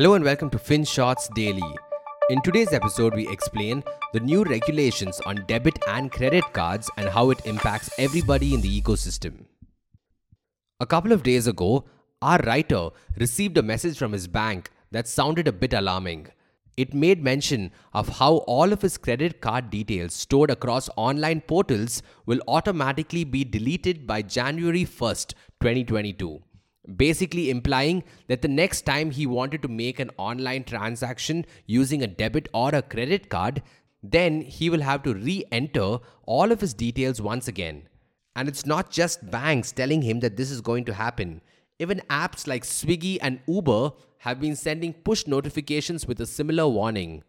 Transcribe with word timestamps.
Hello 0.00 0.14
and 0.14 0.24
welcome 0.24 0.48
to 0.48 0.56
FinShots 0.56 1.28
Daily. 1.34 1.76
In 2.30 2.40
today's 2.40 2.72
episode, 2.72 3.14
we 3.14 3.28
explain 3.28 3.84
the 4.14 4.20
new 4.20 4.44
regulations 4.44 5.20
on 5.26 5.44
debit 5.46 5.78
and 5.88 6.10
credit 6.10 6.42
cards 6.54 6.90
and 6.96 7.06
how 7.06 7.28
it 7.28 7.44
impacts 7.44 7.90
everybody 7.98 8.54
in 8.54 8.62
the 8.62 8.80
ecosystem. 8.80 9.44
A 10.80 10.86
couple 10.86 11.12
of 11.12 11.22
days 11.22 11.46
ago, 11.46 11.84
our 12.22 12.38
writer 12.46 12.88
received 13.18 13.58
a 13.58 13.62
message 13.62 13.98
from 13.98 14.12
his 14.12 14.26
bank 14.26 14.70
that 14.90 15.06
sounded 15.06 15.46
a 15.46 15.52
bit 15.52 15.74
alarming. 15.74 16.28
It 16.78 16.94
made 16.94 17.22
mention 17.22 17.70
of 17.92 18.08
how 18.08 18.36
all 18.54 18.72
of 18.72 18.80
his 18.80 18.96
credit 18.96 19.42
card 19.42 19.68
details 19.68 20.14
stored 20.14 20.50
across 20.50 20.88
online 20.96 21.42
portals 21.42 22.02
will 22.24 22.40
automatically 22.48 23.24
be 23.24 23.44
deleted 23.44 24.06
by 24.06 24.22
January 24.22 24.86
1st, 24.86 25.34
2022 25.60 26.40
basically 26.96 27.50
implying 27.50 28.02
that 28.28 28.42
the 28.42 28.48
next 28.48 28.82
time 28.82 29.10
he 29.10 29.26
wanted 29.26 29.62
to 29.62 29.68
make 29.68 29.98
an 29.98 30.10
online 30.16 30.64
transaction 30.64 31.46
using 31.66 32.02
a 32.02 32.06
debit 32.06 32.48
or 32.52 32.74
a 32.74 32.82
credit 32.82 33.28
card, 33.28 33.62
then 34.02 34.40
he 34.40 34.70
will 34.70 34.80
have 34.80 35.02
to 35.02 35.14
re 35.14 35.44
enter 35.52 35.98
all 36.24 36.52
of 36.52 36.60
his 36.60 36.74
details 36.74 37.20
once 37.20 37.48
again. 37.48 37.88
And 38.36 38.48
it's 38.48 38.66
not 38.66 38.90
just 38.90 39.30
banks 39.30 39.72
telling 39.72 40.02
him 40.02 40.20
that 40.20 40.36
this 40.36 40.50
is 40.50 40.60
going 40.60 40.84
to 40.86 40.94
happen. 40.94 41.42
Even 41.78 42.02
apps 42.10 42.46
like 42.46 42.64
Swiggy 42.64 43.18
and 43.20 43.40
Uber 43.46 43.92
have 44.18 44.40
been 44.40 44.56
sending 44.56 44.92
push 44.92 45.26
notifications 45.26 46.06
with 46.06 46.20
a 46.20 46.26
similar 46.26 46.68
warning. 46.68 47.22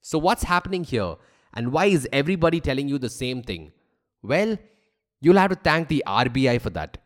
So, 0.00 0.18
what's 0.18 0.44
happening 0.44 0.84
here? 0.84 1.16
And 1.54 1.72
why 1.72 1.86
is 1.86 2.08
everybody 2.12 2.60
telling 2.60 2.88
you 2.88 2.98
the 2.98 3.08
same 3.08 3.42
thing? 3.42 3.72
Well, 4.22 4.58
you'll 5.20 5.38
have 5.38 5.50
to 5.50 5.56
thank 5.56 5.88
the 5.88 6.04
RBI 6.06 6.60
for 6.60 6.70
that. 6.70 6.98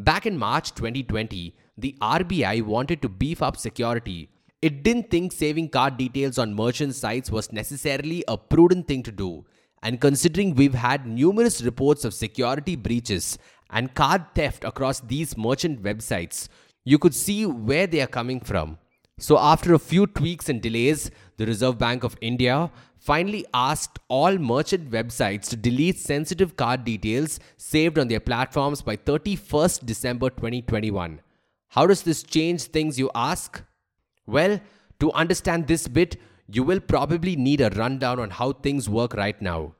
Back 0.00 0.26
in 0.26 0.38
March 0.38 0.74
2020, 0.76 1.56
the 1.76 1.96
RBI 2.00 2.62
wanted 2.62 3.02
to 3.02 3.08
beef 3.08 3.42
up 3.42 3.56
security. 3.56 4.30
It 4.62 4.84
didn't 4.84 5.10
think 5.10 5.32
saving 5.32 5.70
card 5.70 5.96
details 5.96 6.38
on 6.38 6.54
merchant 6.54 6.94
sites 6.94 7.32
was 7.32 7.52
necessarily 7.52 8.22
a 8.28 8.36
prudent 8.36 8.86
thing 8.86 9.02
to 9.02 9.10
do. 9.10 9.44
And 9.82 10.00
considering 10.00 10.54
we've 10.54 10.74
had 10.74 11.04
numerous 11.04 11.62
reports 11.62 12.04
of 12.04 12.14
security 12.14 12.76
breaches 12.76 13.38
and 13.70 13.92
card 13.92 14.24
theft 14.36 14.62
across 14.62 15.00
these 15.00 15.36
merchant 15.36 15.82
websites, 15.82 16.46
you 16.84 17.00
could 17.00 17.14
see 17.14 17.44
where 17.44 17.88
they 17.88 18.00
are 18.00 18.06
coming 18.06 18.38
from. 18.38 18.78
So, 19.20 19.36
after 19.36 19.74
a 19.74 19.80
few 19.80 20.06
tweaks 20.06 20.48
and 20.48 20.62
delays, 20.62 21.10
the 21.38 21.46
Reserve 21.46 21.76
Bank 21.76 22.04
of 22.04 22.16
India 22.20 22.70
finally 22.98 23.44
asked 23.52 23.98
all 24.06 24.38
merchant 24.38 24.92
websites 24.92 25.48
to 25.48 25.56
delete 25.56 25.98
sensitive 25.98 26.56
card 26.56 26.84
details 26.84 27.40
saved 27.56 27.98
on 27.98 28.06
their 28.06 28.20
platforms 28.20 28.80
by 28.80 28.96
31st 28.96 29.84
December 29.84 30.30
2021. 30.30 31.20
How 31.70 31.86
does 31.88 32.02
this 32.02 32.22
change 32.22 32.62
things, 32.62 32.96
you 32.96 33.10
ask? 33.12 33.60
Well, 34.24 34.60
to 35.00 35.12
understand 35.12 35.66
this 35.66 35.88
bit, 35.88 36.16
you 36.46 36.62
will 36.62 36.80
probably 36.80 37.34
need 37.34 37.60
a 37.60 37.70
rundown 37.70 38.20
on 38.20 38.30
how 38.30 38.52
things 38.52 38.88
work 38.88 39.14
right 39.14 39.42
now. 39.42 39.74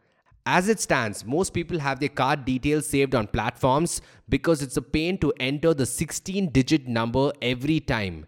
As 0.47 0.69
it 0.69 0.81
stands, 0.81 1.25
most 1.25 1.55
people 1.55 1.79
have 1.79 2.01
their 2.01 2.09
card 2.09 2.45
details 2.45 2.89
saved 2.89 3.15
on 3.15 3.29
platforms 3.29 4.01
because 4.29 4.63
it's 4.63 4.77
a 4.77 4.83
pain 4.83 5.17
to 5.19 5.33
enter 5.39 5.75
the 5.75 5.87
16 5.87 6.51
digit 6.51 6.89
number 6.89 7.31
every 7.41 7.79
time. 7.79 8.27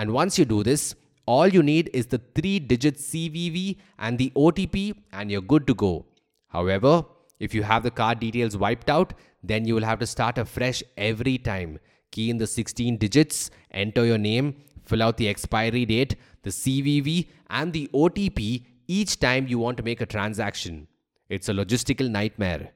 And 0.00 0.14
once 0.14 0.38
you 0.38 0.46
do 0.46 0.62
this, 0.62 0.94
all 1.26 1.46
you 1.46 1.62
need 1.62 1.90
is 1.92 2.06
the 2.06 2.22
3 2.34 2.58
digit 2.60 2.96
CVV 2.96 3.76
and 3.98 4.16
the 4.16 4.32
OTP, 4.34 4.94
and 5.12 5.30
you're 5.30 5.42
good 5.52 5.66
to 5.66 5.74
go. 5.74 6.06
However, 6.48 7.04
if 7.38 7.54
you 7.54 7.62
have 7.62 7.82
the 7.82 7.90
card 7.90 8.18
details 8.18 8.56
wiped 8.56 8.88
out, 8.88 9.12
then 9.42 9.66
you 9.66 9.74
will 9.74 9.84
have 9.90 9.98
to 9.98 10.06
start 10.06 10.38
afresh 10.38 10.82
every 10.96 11.36
time. 11.36 11.78
Key 12.12 12.30
in 12.30 12.38
the 12.38 12.46
16 12.46 12.96
digits, 12.96 13.50
enter 13.72 14.06
your 14.06 14.16
name, 14.16 14.54
fill 14.86 15.02
out 15.02 15.18
the 15.18 15.28
expiry 15.28 15.84
date, 15.84 16.16
the 16.44 16.50
CVV, 16.50 17.28
and 17.50 17.74
the 17.74 17.86
OTP 17.92 18.64
each 18.88 19.20
time 19.20 19.48
you 19.48 19.58
want 19.58 19.76
to 19.76 19.82
make 19.82 20.00
a 20.00 20.06
transaction. 20.06 20.88
It's 21.28 21.50
a 21.50 21.52
logistical 21.52 22.08
nightmare. 22.08 22.70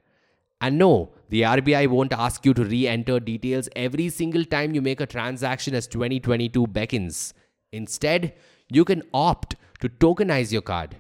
And 0.61 0.79
no, 0.79 1.13
the 1.29 1.43
RBI 1.43 1.89
won't 1.89 2.13
ask 2.13 2.45
you 2.47 2.55
to 2.55 2.65
re 2.65 2.87
enter 2.87 3.21
details 3.21 3.69
every 3.75 4.09
single 4.09 4.45
time 4.45 4.75
you 4.75 4.81
make 4.81 5.01
a 5.01 5.07
transaction 5.07 5.75
as 5.75 5.87
2022 5.87 6.67
beckons. 6.69 7.35
Instead, 7.73 8.35
you 8.71 8.85
can 8.85 9.03
opt 9.13 9.57
to 9.81 9.89
tokenize 9.89 10.53
your 10.53 10.63
card. 10.63 10.97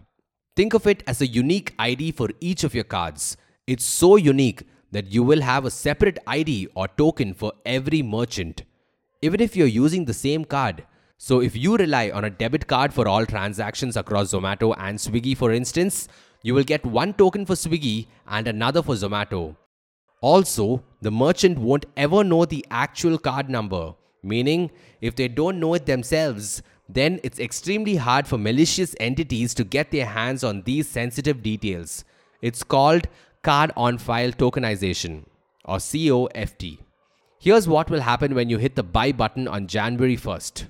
Think 0.57 0.75
of 0.75 0.87
it 0.87 1.03
as 1.07 1.21
a 1.21 1.27
unique 1.27 1.75
ID 1.79 2.13
for 2.13 2.29
each 2.41 2.65
of 2.65 2.75
your 2.75 2.85
cards. 2.85 3.37
It's 3.67 3.85
so 3.85 4.17
unique 4.17 4.67
that 4.93 5.13
you 5.13 5.23
will 5.23 5.41
have 5.41 5.65
a 5.65 5.71
separate 5.71 6.19
ID 6.27 6.69
or 6.75 6.87
token 6.89 7.35
for 7.35 7.53
every 7.65 8.03
merchant, 8.03 8.63
even 9.23 9.41
if 9.41 9.57
you're 9.57 9.67
using 9.67 10.05
the 10.05 10.15
same 10.15 10.45
card. 10.45 10.85
So, 11.17 11.41
if 11.41 11.57
you 11.57 11.77
rely 11.77 12.11
on 12.11 12.25
a 12.25 12.31
debit 12.31 12.67
card 12.67 12.93
for 12.93 13.07
all 13.07 13.25
transactions 13.25 13.97
across 13.97 14.33
Zomato 14.33 14.75
and 14.77 14.99
Swiggy, 14.99 15.37
for 15.37 15.53
instance, 15.53 16.09
you 16.43 16.55
will 16.55 16.65
get 16.65 16.85
one 16.85 17.15
token 17.15 17.47
for 17.47 17.55
Swiggy 17.55 18.09
and 18.27 18.47
another 18.49 18.83
for 18.83 18.95
Zomato. 18.95 19.57
Also, 20.21 20.83
the 21.01 21.11
merchant 21.11 21.59
won't 21.59 21.87
ever 21.97 22.25
know 22.25 22.45
the 22.45 22.65
actual 22.71 23.19
card 23.19 23.49
number, 23.49 23.95
meaning, 24.23 24.71
if 25.01 25.15
they 25.15 25.29
don't 25.29 25.61
know 25.61 25.75
it 25.75 25.87
themselves, 25.87 26.63
then 26.89 27.21
it's 27.23 27.39
extremely 27.39 27.97
hard 27.97 28.27
for 28.27 28.37
malicious 28.37 28.95
entities 29.01 29.55
to 29.55 29.65
get 29.65 29.91
their 29.91 30.07
hands 30.07 30.45
on 30.45 30.63
these 30.63 30.89
sensitive 30.89 31.43
details. 31.43 32.05
It's 32.43 32.63
called 32.63 33.07
Card 33.43 33.73
on 33.77 33.99
File 33.99 34.33
Tokenization, 34.33 35.25
or 35.65 35.79
COFT. 35.79 36.79
Here's 37.39 37.69
what 37.69 37.89
will 37.89 38.01
happen 38.01 38.35
when 38.35 38.51
you 38.51 38.59
hit 38.59 38.75
the 38.75 38.83
buy 38.83 39.13
button 39.13 39.47
on 39.47 39.67
January 39.67 40.17
1st. 40.17 40.67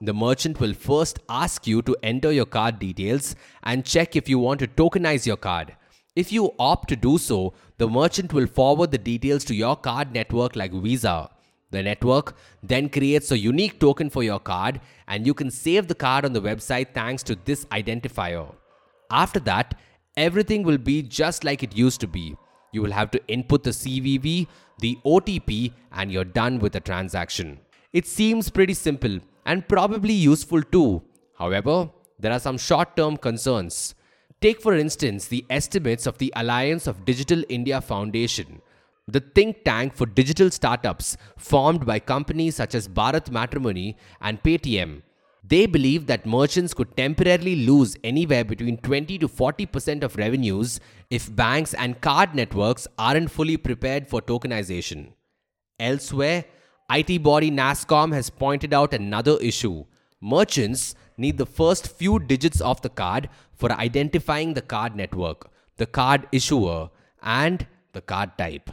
The 0.00 0.14
merchant 0.14 0.60
will 0.60 0.74
first 0.74 1.18
ask 1.28 1.66
you 1.66 1.82
to 1.82 1.96
enter 2.04 2.30
your 2.30 2.46
card 2.46 2.78
details 2.78 3.34
and 3.64 3.84
check 3.84 4.14
if 4.14 4.28
you 4.28 4.38
want 4.38 4.60
to 4.60 4.68
tokenize 4.68 5.26
your 5.26 5.36
card. 5.36 5.74
If 6.14 6.30
you 6.30 6.54
opt 6.56 6.88
to 6.90 6.96
do 6.96 7.18
so, 7.18 7.52
the 7.78 7.88
merchant 7.88 8.32
will 8.32 8.46
forward 8.46 8.92
the 8.92 8.98
details 8.98 9.44
to 9.46 9.56
your 9.56 9.74
card 9.74 10.12
network 10.12 10.54
like 10.54 10.72
Visa. 10.72 11.30
The 11.72 11.82
network 11.82 12.36
then 12.62 12.88
creates 12.90 13.32
a 13.32 13.38
unique 13.38 13.80
token 13.80 14.08
for 14.08 14.22
your 14.22 14.38
card, 14.38 14.80
and 15.08 15.26
you 15.26 15.34
can 15.34 15.50
save 15.50 15.88
the 15.88 15.96
card 15.96 16.24
on 16.24 16.32
the 16.32 16.40
website 16.40 16.94
thanks 16.94 17.24
to 17.24 17.34
this 17.44 17.64
identifier. 17.66 18.54
After 19.10 19.40
that, 19.40 19.74
everything 20.16 20.62
will 20.62 20.78
be 20.78 21.02
just 21.02 21.42
like 21.42 21.64
it 21.64 21.76
used 21.76 22.00
to 22.02 22.06
be. 22.06 22.36
You 22.70 22.82
will 22.82 22.92
have 22.92 23.10
to 23.10 23.26
input 23.26 23.64
the 23.64 23.70
CVV, 23.70 24.46
the 24.78 24.96
OTP, 25.04 25.72
and 25.90 26.12
you're 26.12 26.24
done 26.24 26.60
with 26.60 26.74
the 26.74 26.80
transaction. 26.80 27.58
It 27.92 28.06
seems 28.06 28.48
pretty 28.48 28.74
simple 28.74 29.18
and 29.48 29.66
probably 29.66 30.12
useful 30.12 30.62
too. 30.62 31.02
However, 31.38 31.90
there 32.18 32.32
are 32.32 32.44
some 32.46 32.58
short 32.58 32.96
term 32.96 33.16
concerns. 33.16 33.94
Take, 34.40 34.60
for 34.60 34.74
instance, 34.74 35.26
the 35.26 35.44
estimates 35.50 36.06
of 36.06 36.18
the 36.18 36.32
Alliance 36.36 36.86
of 36.86 37.04
Digital 37.04 37.42
India 37.48 37.80
Foundation, 37.80 38.60
the 39.08 39.20
think 39.20 39.64
tank 39.64 39.94
for 39.94 40.06
digital 40.06 40.50
startups 40.50 41.16
formed 41.36 41.86
by 41.86 41.98
companies 41.98 42.56
such 42.56 42.74
as 42.74 42.86
Bharat 42.86 43.30
Matrimony 43.30 43.96
and 44.20 44.42
Paytm. 44.42 45.02
They 45.42 45.64
believe 45.64 46.06
that 46.06 46.26
merchants 46.26 46.74
could 46.74 46.94
temporarily 46.94 47.56
lose 47.64 47.96
anywhere 48.04 48.44
between 48.44 48.76
20 48.76 49.18
to 49.18 49.28
40% 49.28 50.02
of 50.02 50.16
revenues 50.16 50.78
if 51.08 51.34
banks 51.34 51.72
and 51.72 52.00
card 52.02 52.34
networks 52.34 52.86
aren't 52.98 53.30
fully 53.30 53.56
prepared 53.56 54.06
for 54.08 54.20
tokenization. 54.20 55.12
Elsewhere, 55.80 56.44
IT 56.90 57.22
body 57.22 57.50
NASSCOM 57.50 58.14
has 58.14 58.30
pointed 58.30 58.72
out 58.72 58.94
another 58.94 59.36
issue. 59.42 59.84
Merchants 60.22 60.94
need 61.18 61.36
the 61.36 61.44
first 61.44 61.86
few 61.86 62.18
digits 62.18 62.62
of 62.62 62.80
the 62.80 62.88
card 62.88 63.28
for 63.52 63.70
identifying 63.72 64.54
the 64.54 64.62
card 64.62 64.96
network, 64.96 65.50
the 65.76 65.84
card 65.84 66.26
issuer, 66.32 66.88
and 67.22 67.66
the 67.92 68.00
card 68.00 68.30
type. 68.38 68.70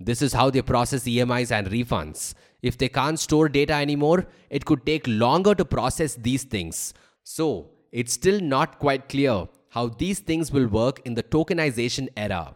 This 0.00 0.22
is 0.22 0.32
how 0.32 0.48
they 0.48 0.62
process 0.62 1.04
EMIs 1.04 1.50
and 1.50 1.66
refunds. 1.66 2.32
If 2.62 2.78
they 2.78 2.88
can't 2.88 3.18
store 3.18 3.50
data 3.50 3.74
anymore, 3.74 4.26
it 4.48 4.64
could 4.64 4.86
take 4.86 5.06
longer 5.06 5.54
to 5.54 5.64
process 5.64 6.14
these 6.14 6.44
things. 6.44 6.94
So, 7.22 7.70
it's 7.92 8.14
still 8.14 8.40
not 8.40 8.78
quite 8.78 9.10
clear 9.10 9.46
how 9.70 9.88
these 9.88 10.20
things 10.20 10.50
will 10.50 10.68
work 10.68 11.00
in 11.04 11.14
the 11.14 11.22
tokenization 11.22 12.08
era. 12.16 12.54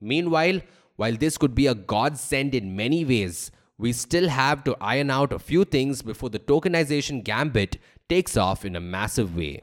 Meanwhile, 0.00 0.60
while 0.96 1.14
this 1.14 1.36
could 1.36 1.54
be 1.54 1.66
a 1.66 1.74
godsend 1.74 2.54
in 2.54 2.74
many 2.74 3.04
ways, 3.04 3.50
we 3.78 3.92
still 3.92 4.28
have 4.28 4.64
to 4.64 4.76
iron 4.80 5.10
out 5.10 5.32
a 5.32 5.38
few 5.38 5.64
things 5.64 6.02
before 6.02 6.30
the 6.30 6.38
tokenization 6.38 7.22
gambit 7.22 7.78
takes 8.08 8.36
off 8.36 8.64
in 8.64 8.76
a 8.76 8.80
massive 8.80 9.36
way. 9.36 9.60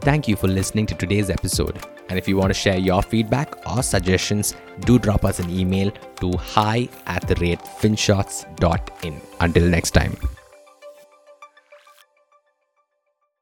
Thank 0.00 0.28
you 0.28 0.36
for 0.36 0.48
listening 0.48 0.86
to 0.86 0.94
today's 0.94 1.30
episode. 1.30 1.84
And 2.08 2.18
if 2.18 2.26
you 2.26 2.36
want 2.36 2.50
to 2.50 2.54
share 2.54 2.78
your 2.78 3.02
feedback 3.02 3.54
or 3.68 3.82
suggestions, 3.82 4.54
do 4.80 4.98
drop 4.98 5.24
us 5.24 5.38
an 5.38 5.50
email 5.50 5.90
to 6.20 6.32
hi 6.38 6.88
at 7.06 7.26
the 7.28 7.34
rate 7.36 7.60
finshots.in. 7.60 9.20
Until 9.40 9.68
next 9.68 9.90
time. 9.90 10.16